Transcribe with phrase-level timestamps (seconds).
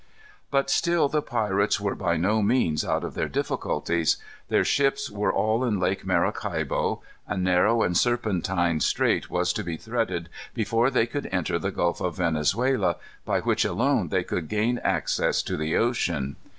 [0.49, 4.17] But still the pirates were by no means out of their difficulties.
[4.47, 7.03] Their ships were all in Lake Maracaibo.
[7.27, 12.01] A narrow and serpentine strait was to be threaded before they could enter the Gulf
[12.01, 12.95] of Venezuela,
[13.25, 16.35] by which alone they could gain access to the ocean.